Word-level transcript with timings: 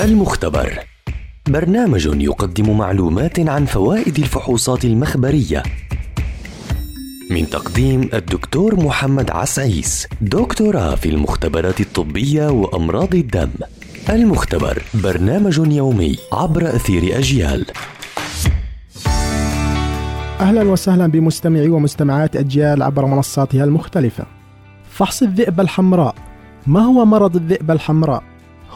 المختبر. 0.00 0.78
برنامج 1.48 2.06
يقدم 2.06 2.78
معلومات 2.78 3.40
عن 3.40 3.64
فوائد 3.64 4.18
الفحوصات 4.18 4.84
المخبرية. 4.84 5.62
من 7.30 7.50
تقديم 7.50 8.10
الدكتور 8.14 8.80
محمد 8.80 9.30
عسعيس 9.30 10.06
دكتوراه 10.20 10.94
في 10.94 11.08
المختبرات 11.08 11.80
الطبية 11.80 12.48
وأمراض 12.50 13.14
الدم. 13.14 13.50
المختبر 14.10 14.82
برنامج 14.94 15.58
يومي 15.58 16.16
عبر 16.32 16.68
أثير 16.68 17.18
أجيال. 17.18 17.66
أهلا 20.40 20.62
وسهلا 20.62 21.06
بمستمعي 21.06 21.68
ومستمعات 21.68 22.36
أجيال 22.36 22.82
عبر 22.82 23.06
منصاتها 23.06 23.64
المختلفة. 23.64 24.24
فحص 24.90 25.22
الذئبه 25.22 25.62
الحمراء 25.62 26.14
ما 26.66 26.80
هو 26.80 27.04
مرض 27.04 27.36
الذئبه 27.36 27.74
الحمراء؟ 27.74 28.27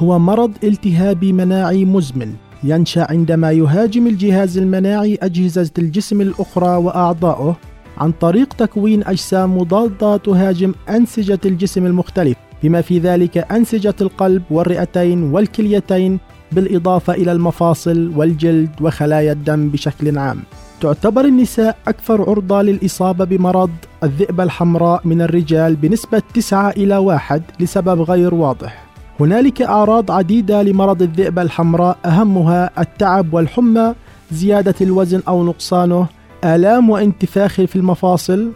هو 0.03 0.19
مرض 0.19 0.53
التهابي 0.65 1.33
مناعي 1.33 1.85
مزمن 1.85 2.35
ينشأ 2.65 3.07
عندما 3.11 3.53
يهاجم 3.53 4.07
الجهاز 4.07 4.59
المناعي 4.59 5.19
أجهزة 5.23 5.71
الجسم 5.79 6.21
الأخرى 6.21 6.77
واعضائه 6.77 7.57
عن 7.99 8.13
طريق 8.13 8.55
تكوين 8.55 9.05
أجسام 9.07 9.59
مضادة 9.59 10.17
تهاجم 10.17 10.75
أنسجة 10.89 11.39
الجسم 11.45 11.87
المختلف 11.87 12.37
بما 12.63 12.81
في 12.81 12.99
ذلك 12.99 13.39
أنسجة 13.39 13.95
القلب 14.01 14.43
والرئتين 14.51 15.23
والكليتين 15.23 16.19
بالإضافة 16.53 17.13
إلى 17.13 17.33
المفاصل 17.33 18.13
والجلد 18.17 18.71
وخلايا 18.81 19.33
الدم 19.33 19.69
بشكل 19.69 20.19
عام. 20.19 20.41
تعتبر 20.81 21.25
النساء 21.25 21.77
أكثر 21.89 22.31
عرضة 22.31 22.63
للإصابة 22.63 23.25
بمرض 23.25 23.71
الذئبه 24.05 24.45
الحمراء 24.45 25.01
من 25.05 25.23
الرجال 25.23 25.77
بنسبة 25.77 26.23
9 26.35 26.71
إلى 26.71 26.97
1 26.97 27.43
لسبب 27.61 28.01
غير 28.01 28.35
واضح. 28.35 28.92
هنالك 29.21 29.63
أعراض 29.63 30.11
عديدة 30.11 30.63
لمرض 30.63 31.03
الذئبة 31.03 31.43
الحمراء 31.43 31.99
أهمها 32.05 32.71
التعب 32.79 33.35
والحمى 33.35 33.95
زيادة 34.33 34.75
الوزن 34.81 35.23
أو 35.29 35.45
نقصانه 35.45 36.07
آلام 36.45 36.91
وانتفاخ 36.91 37.55
في 37.55 37.77
المفاصل. 37.77 38.53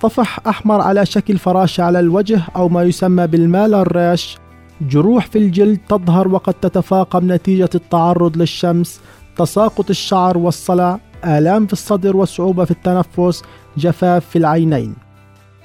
طفح 0.00 0.38
أحمر 0.48 0.80
على 0.80 1.06
شكل 1.06 1.38
فراشة 1.38 1.82
على 1.82 2.00
الوجه 2.00 2.40
أو 2.56 2.68
ما 2.68 2.82
يسمى 2.82 3.26
بالمال 3.26 3.74
الراش 3.74 4.38
جروح 4.80 5.26
في 5.26 5.38
الجلد 5.38 5.78
تظهر 5.88 6.28
وقد 6.28 6.54
تتفاقم 6.54 7.32
نتيجة 7.32 7.70
التعرض 7.74 8.36
للشمس 8.36 9.00
تساقط 9.36 9.90
الشعر 9.90 10.38
والصلع 10.38 10.98
آلام 11.24 11.66
في 11.66 11.72
الصدر 11.72 12.16
وصعوبة 12.16 12.64
في 12.64 12.70
التنفس 12.70 13.42
جفاف 13.76 14.26
في 14.26 14.38
العينين. 14.38 15.03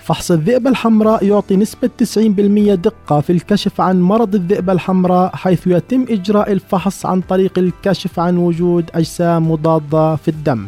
فحص 0.09 0.31
الذئبة 0.31 0.69
الحمراء 0.69 1.25
يعطي 1.25 1.55
نسبة 1.55 1.89
90% 1.97 2.75
دقة 2.75 3.21
في 3.21 3.29
الكشف 3.29 3.81
عن 3.81 4.01
مرض 4.01 4.35
الذئبة 4.35 4.73
الحمراء 4.73 5.35
حيث 5.35 5.67
يتم 5.67 6.05
إجراء 6.09 6.51
الفحص 6.51 7.05
عن 7.05 7.21
طريق 7.21 7.59
الكشف 7.59 8.19
عن 8.19 8.37
وجود 8.37 8.89
أجسام 8.95 9.51
مضادة 9.51 10.15
في 10.15 10.27
الدم. 10.27 10.67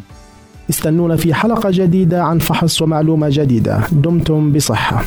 استنونا 0.69 1.15
في 1.15 1.33
حلقة 1.33 1.69
جديدة 1.71 2.23
عن 2.23 2.39
فحص 2.39 2.81
ومعلومة 2.81 3.27
جديدة. 3.29 3.81
دمتم 3.91 4.51
بصحة. 4.51 5.03